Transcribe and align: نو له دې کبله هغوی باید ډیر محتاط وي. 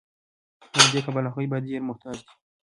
نو 0.71 0.79
له 0.83 0.87
دې 0.93 0.99
کبله 1.05 1.27
هغوی 1.29 1.45
باید 1.49 1.67
ډیر 1.69 1.81
محتاط 1.89 2.17
وي. 2.21 2.31